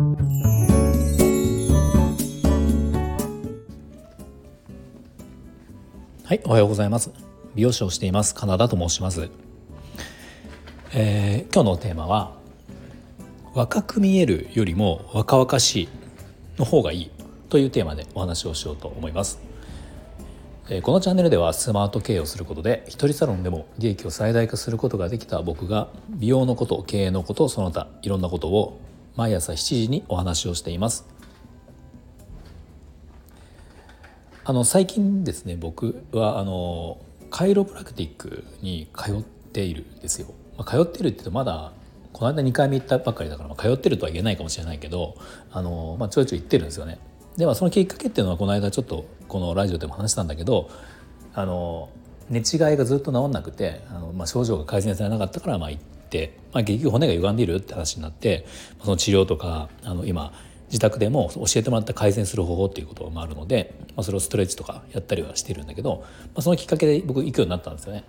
[0.00, 0.06] は
[6.34, 7.10] いおはようございます。
[7.54, 9.28] 美容師をしていますカナダと申します、
[10.94, 12.34] えー、今日のテーマは
[13.52, 15.88] 若く見えるよりも若々しい
[16.56, 17.10] の方がいい
[17.50, 19.38] というテーマでお話をしようと思います。
[20.82, 28.80] このチャンネルではスマート経営をすることで一人サロンでも利益を最大化することができた僕が美容のこと経営のことその他いろんなことを
[29.16, 31.06] 毎朝7時にお話をしています。
[34.44, 36.98] あの最近ですね僕はあの
[37.30, 41.72] カイロプラクティックに通っているんですよ、まあ、通ってるって言うとまだ
[42.12, 45.14] この間2回目行ったばっかりだから、まあ、通ってるとは言えないかもしれないけど
[45.52, 46.98] あの、まあ、ちょいちょい行ってるんですよね。
[47.36, 50.68] ではそのきっかけっていうのはこの間ちょっとこのラジオでも話したんだけど
[51.32, 51.88] あの
[52.28, 52.44] 寝違い
[52.76, 55.99] がずっと治んなくてあの、まあ、症状が改善されなかったからまあ行って、
[56.52, 58.46] まあ、結局骨が歪んでいるって話になって
[58.82, 60.32] その治療とかあの今
[60.66, 68.04] 自宅でも教えてもらった改善する方法っていうこともあるので、まあ、それをストレッチとかやったりはしてるんだけど、まあ、そのきっかけで僕行くようになったんですよね。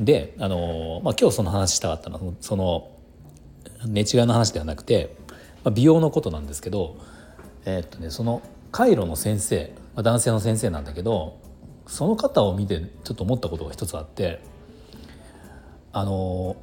[0.00, 2.90] であの、まあ、今日その話したかったのはその
[3.86, 5.14] 寝違いの話ではなくて、
[5.64, 6.96] まあ、美容のことなんですけど、
[7.66, 11.38] えー、っとね、そのカイロの先生、まあ、男性の先生なんだけど
[11.86, 14.40] その方を見てちょっと思ったことが一つあって
[15.92, 16.56] あの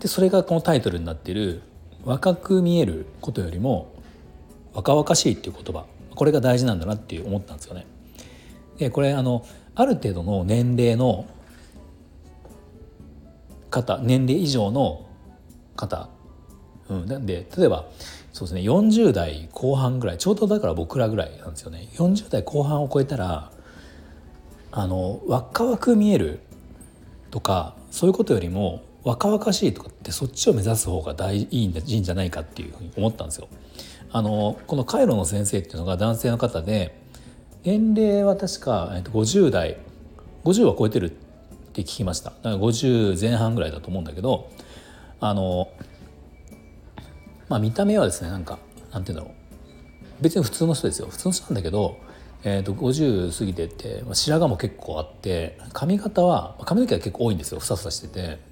[0.00, 1.62] でそれがこのタイトルになっている
[2.04, 3.92] 「若く見えることよりも
[4.72, 5.86] 若々しい」っていう言葉。
[6.14, 7.86] これが大事なんだなって思ったんですよね。
[8.76, 11.26] でこれあのある程度の年齢の
[13.70, 15.06] 方年齢以上の
[15.76, 16.08] 方、
[16.88, 17.86] うん、なんで例えば
[18.32, 21.88] そうですね40代後半ぐらいちょうどだから僕らぐらいなんですよね。
[21.94, 23.52] 40代後半を超えたら
[24.72, 26.40] あの若々見える
[27.30, 33.48] とかそういうことよりも若々しいとかってそっちを目指す方が大いいんじゃないかっていうふうに思ったんですよ。
[34.12, 37.00] あのこのカイロの先生っていうのが男性の方で
[37.64, 39.78] 年齢は確か、50代
[40.44, 41.10] 50は超えてるっ
[41.72, 42.30] て聞きました。
[42.30, 44.50] だから50前半ぐらいだと思うんだけど
[45.20, 45.70] あの
[47.48, 48.58] まあ見た目はですねなんか
[48.92, 50.22] なんて言うんだろう。
[50.22, 51.08] 別に普通の人ですよ。
[51.08, 51.96] 普通の人なんだけど、
[52.44, 57.60] えー、と50過ぎてて白髪も結構あって髪型は髪の毛は結構多いんですよ。
[57.60, 58.47] ふさふさしてて、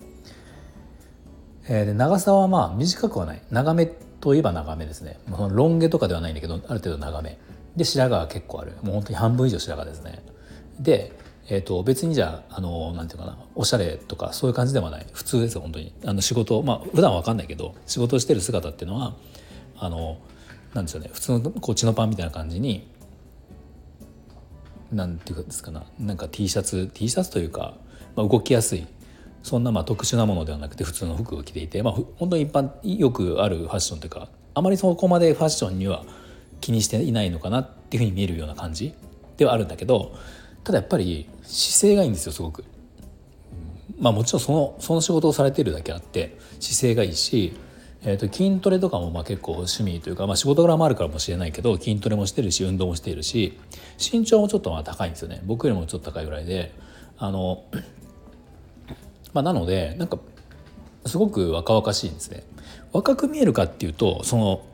[1.69, 3.43] えー、で長さはまあ短くはない。
[3.51, 5.19] 長めといえば長めですね。
[5.29, 7.39] ロン毛とかではないんだけどある程度長め。
[7.77, 8.73] で白髪は結構ある。
[8.83, 10.23] もう本当に半分以上白髪ですね。
[10.81, 11.13] で
[11.49, 15.07] えーと、別にじゃああのなんていうかなおしゃれとかそういう感じではない。
[15.13, 15.93] 普通です本当に。
[16.05, 19.15] あの仕事まあ普段は分かんないけど仕事してる姿っていうのは
[19.79, 20.19] あの
[20.75, 21.11] なんでしょうね。
[21.13, 22.89] 普通のこう血のパンみたいな感じに
[24.93, 25.85] なんていうかですかな。
[26.01, 27.75] なんか T シャツ T シャツというか、
[28.17, 28.87] まあ、動きやすい
[29.47, 36.05] そんなまあ特殊なものではなくて普通の服を着ていて、まあ、本当に一般よくあるファッションというかあまりそこまでファッションには
[36.61, 38.93] 気にしていないのかなっていうふうに見えるような感じ
[39.37, 40.17] ではあるんだけど
[40.65, 42.65] ただやっぱり姿勢がいいんですよすごく。
[44.01, 47.57] まあもちろんそのその仕事をされているだけあって姿勢がいいし、
[48.03, 53.57] えー、と筋トレとかもまあ結構趣味というか、まあ、仕事柄もあるからもしれないけど筋トレもしてるし運動もしているし
[53.97, 56.75] 身長もちょっとまあ高いんですよね僕よりもちょっと高いぐらいで
[57.19, 57.65] あの、
[59.37, 60.19] まあ、なのでなんか
[61.05, 62.43] すごく若々しいんですね。
[62.93, 64.65] 若く見えるかっていうとその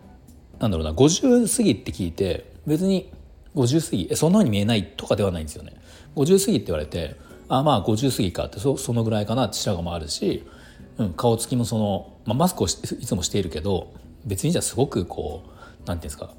[0.60, 3.10] なんだろうな50過ぎって聞いて別に
[3.56, 5.72] 50過ぎえそんなに見えないとかではないんですよね。
[6.14, 7.16] 50過ぎって言われて
[7.48, 10.44] あまあ50過ぎかってそそのぐらいかなって白髪もあるし、
[10.98, 13.92] うん、顔つきもその、まあ、マスクをいつもしているけど
[14.24, 15.42] 別にじゃあすごくこ
[15.84, 16.30] うなんていうんですか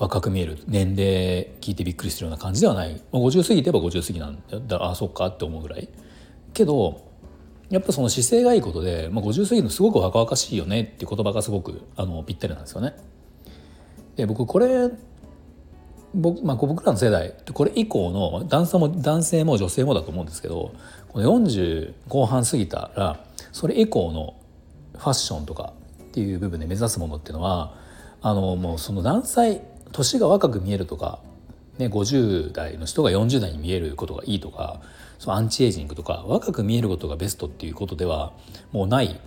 [0.00, 5.88] 若く見える年齢聞いてびっくりするような感じではない、ま、50過ぎてば50過ぎなんだだあそっかって思うぐらい
[6.54, 7.09] けど
[7.70, 12.94] やっぱその姿勢がいいことで、まあ、50過ぎるのすごく若々しいよねっていう言葉がすごくあのぴったりなんですよね。
[14.16, 14.90] で僕これ
[16.12, 20.74] 僕,、まあ、僕らの世代これ以降の男性も男性も女性もだと思うんですけど
[21.08, 24.34] この40後半過ぎたらそれ以降の
[24.98, 27.74] ファッションとかっていう部分で目指すものっていうのは
[28.20, 29.62] あのもうその何歳
[29.92, 31.20] 年が若く見えるとか、
[31.80, 34.80] ね、50代の人が40代に見えることがいいとか
[35.18, 38.32] そのアンチエイジングとか若く見えることがベストっていうことでは
[38.70, 39.18] もうない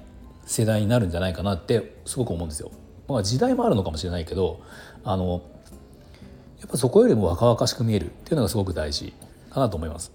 [0.46, 2.72] 世代になるんじゃないかなってすごく思うんですよ。
[3.08, 4.62] まあ、時代もあるのかもしれないけど
[5.04, 5.42] あの
[6.62, 9.14] やっぱそこよりも若々しく見えるっていうのがすごく大事
[9.50, 10.12] かなと思います。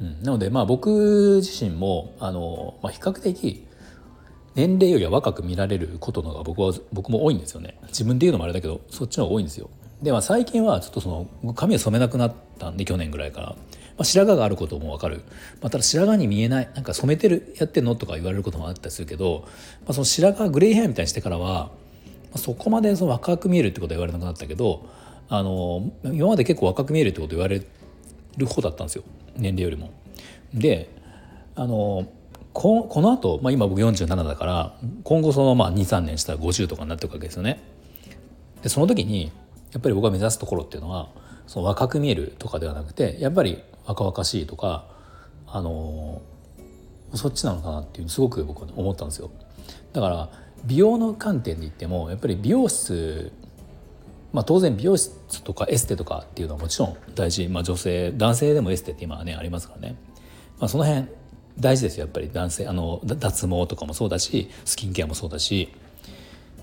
[0.00, 3.66] うん、なのでまあ僕自身もあの、まあ、比較的
[4.54, 9.70] 年齢よりは若く見られることのが僕は僕も多いんですよね自分で言うのもあれだけどそっちの方が多いんですよ
[10.06, 13.56] で、まあ、最近はちょっとその髪を染めなくなったんで去年ぐらいから
[13.96, 15.22] まあ、白髪があることも分かる、
[15.62, 19.52] まあ、ただ白髪に見えないなんか染めてるやってんのとか言われることもあったりするけど、ま
[19.88, 21.70] あ、その白髪グレーヘアみたいにしてからは、ま
[22.34, 24.86] あ、そこまでその若く見えるってことは言われなくなったけど
[25.30, 27.66] あの今まで結構若く見えるってこと言われ
[28.36, 29.04] る方だったんですよ
[29.34, 29.90] 年齢よりも。
[30.52, 30.90] で
[31.54, 32.06] あの
[32.52, 37.62] ここのあと、まあ、今僕47だから今後そのまあ23年したら50とかになっていくわけですよね。
[38.62, 39.32] でその時に
[39.72, 41.08] やっぱり僕が目指すところっていうのは
[41.46, 44.86] その若く見えるとかではなくてやっぱり若々しいとか
[45.46, 46.22] あの
[47.14, 49.30] そっちなのかなっていうすごく僕は思ったんですよ。
[49.92, 50.28] だから
[50.64, 53.32] 美容の観点で言ってもやっぱり美容室
[54.32, 59.96] まあ、当然美容室とかエステとかっていうのはもちろん大事、まあ、女性男性でもエステって今はねありますからね、
[60.58, 61.06] まあ、その辺
[61.58, 62.68] 大事ですよやっぱり男性。
[62.68, 65.70] あの脱毛とかもそうだしスキンケアもそうだし。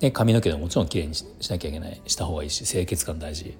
[0.03, 3.57] で髪の毛でももちろんきれいにしなきゃいけないした方がいいし清潔感大事。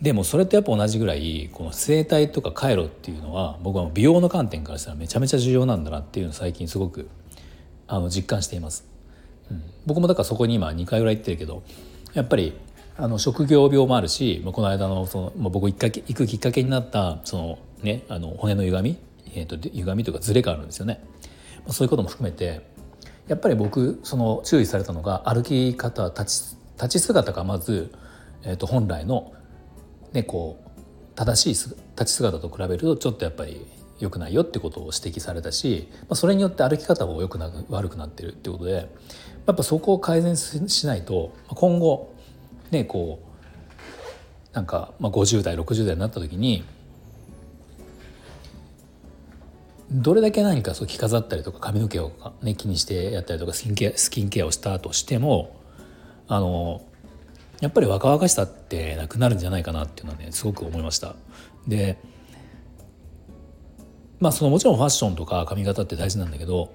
[0.00, 7.10] でもそれとやっぱ同じぐらいこの整体とか回路っていうのは僕は美容の観点からしたらめちゃめちゃ重要なんだなっていうのを最近すごく
[7.86, 8.86] あの実感しています、
[9.50, 11.62] うん、僕もだからそこに今2回ぐらい行ってるけど
[12.14, 12.54] やっぱり
[12.96, 18.98] あの職業病もあるしこの間のその、僕行くきっかけになったその、ね、あの骨の歪み、
[19.34, 21.00] えーと、歪みというかズレがあるんですよね。
[21.64, 22.73] まあ、そういうことも含めて
[23.28, 27.92] やっぱり僕その注意されたのが歩き方立ち立ち姿がまず、
[28.42, 29.32] えー、と本来の、
[30.12, 30.70] ね、こう
[31.14, 33.64] 正しい立ち姿と比べるとちょっとやっぱり
[34.00, 38.88] 良くないよってことを指摘されたし、まあ、それによって歩き方も良くな悪くなってるってことで
[39.46, 42.12] やっぱそこを改善しないと今後
[42.70, 46.64] ねこうなんか、まあ、50代60代になった時に
[49.94, 52.12] どれだけ何かそう着飾ったりとか髪の毛を、
[52.42, 55.56] ね、気にしてやったりとかスキンケアスキンケアをしたとしても
[56.26, 56.82] あの
[57.60, 61.14] やっぱり若々しさってなくなるんじゃないかなっていうのはねすごく思いました。
[61.68, 61.96] で
[64.18, 66.72] まあそのもちろんファッションとか髪型って大事なんだけど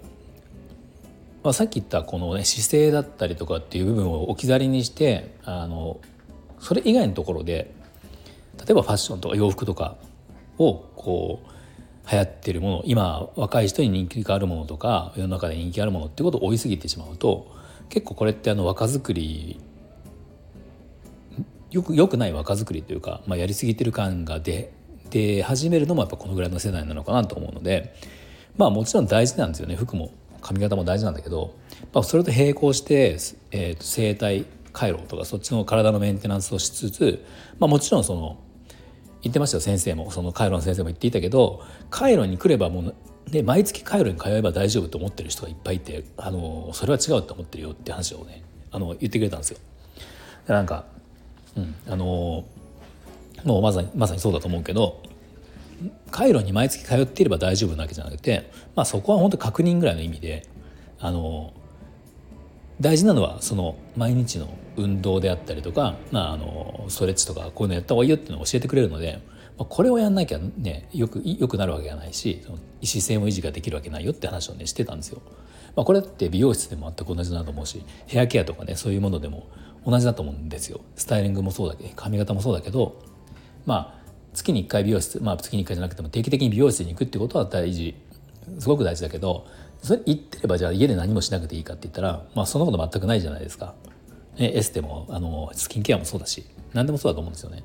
[1.43, 5.99] まあ、さっき言ったこの、ね、姿勢だったりとかっていう部分を置き去りにしてあの
[6.59, 7.73] それ以外のところで
[8.57, 9.95] 例えばファッションとか洋服とか
[10.57, 11.58] をこう
[12.11, 17.55] 流行ってるもの今若い人に人気があるものとか世の中で人気あるものっていうことを追いすぎてしまうと
[17.89, 19.59] 結構これってあの若作り
[21.71, 24.71] よくよくない若作りというか、まあ、やりすぎてる感が出
[25.11, 27.95] 出始めるのもやっぱこのぐらいの世代なのかなと思うので
[28.57, 29.75] まあもちろん大事なんですよね。
[29.75, 31.55] 服も髪型も大事なんだけど、
[31.93, 33.17] まあ、それと並行して、
[33.51, 37.25] えー、と整体回路とかそっちの体のメンテナンスをしつつ、
[37.59, 38.37] まあ、もちろんその
[39.21, 42.95] 言ってましたよ先生もその回路の先生も言っていたけど回路に来ればもう
[43.29, 49.59] で毎月回路に通えば大丈夫と思ってる人がいっぱいいてあのそれは違うと思ってるよって話をねあの言ってくれたんですよ。
[50.47, 50.85] でなんか、
[51.55, 52.45] うん、あの
[53.43, 55.01] もうまさにまさにそうだと思うけど
[56.11, 60.45] 回路に毎月通っていれば大丈夫なわけじゃなくて、まあ、そこは本当確認ぐらいの意味で
[60.99, 61.53] あの
[62.81, 64.47] 大事なのはその毎日の
[64.77, 69.19] 運動であったりとか、まあ、あのストレッチとかこういうのやった方がいいよっていうのを教えてくれるので、
[69.57, 72.41] まあ、これをやんなきゃねよくよくなるわけがないし
[72.81, 75.21] 姿勢も維持ができるわけないよって話をねしてたんですよ。
[75.75, 79.47] まあ、これって美容室でも全く同じだと思うしヘアケアとかねそういうものでも
[79.85, 80.79] 同じだと思うんですよ。
[80.95, 83.01] スタイリングもそうだけど髪型もそうだけど
[83.65, 83.99] まあ
[84.33, 87.95] 月に1回美容室まあ月に1回じゃなくても定期的に美容室に行くってことは大事
[88.57, 89.45] すごく大事だけど
[89.81, 93.75] それ行ってればじゃあ家で何もしなくていいかって言ったら、まあ、そんなこと全くないじゃないですか。
[94.37, 97.63] エステもあのスキンケアもそうだし何でもそうだと思うんですよね。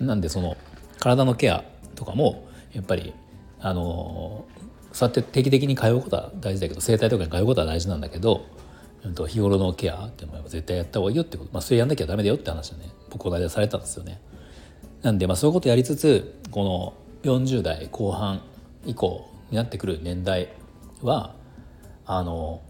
[0.00, 0.56] なんでその
[1.00, 3.12] 体のケアとかもやっぱり
[3.60, 4.44] あの
[4.92, 8.46] そうやって定期的に通うことは大事だけど整体とかに通うことは大事なんだけど、
[9.04, 14.20] うん、と日頃のケアっても絶対やった方がいいよってこと、まあ、それやんなきゃダメだよって話をね僕この間されたんですよね。
[15.02, 16.94] なんでまあそういうことやりつつこ
[17.24, 18.40] の40代後半
[18.86, 20.48] 以降になってくる年代
[21.02, 21.34] は
[22.06, 22.62] あの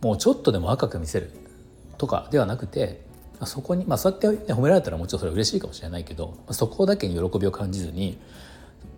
[0.00, 1.30] もうちょっとでも若く見せる
[1.98, 3.02] とかではなくて
[3.44, 8.18] そこにまあそうやって、ね、褒められたらもちろんそれは嬉しいかもしれないけどそこだけに喜びを感じずに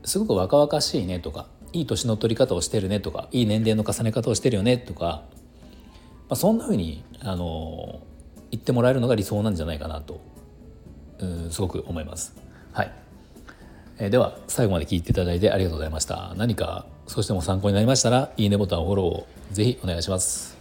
[0.04, 5.22] すごく若々しいねとかいい年の取り方をしてるねとかいい年齢の重ね方をしてるよねとか、
[6.28, 8.00] まあ、そんなふうにあの
[8.50, 10.20] 言ってもらえるのが理想なんじゃないかなと
[11.18, 12.34] うんすごく思います。
[12.72, 12.92] はい、
[13.98, 16.34] えー、では最後まで聞いていただいてありがとうございました。
[16.36, 20.55] 何か少しでも参考になりましたらいいねボタンフォローをぜひお願いします。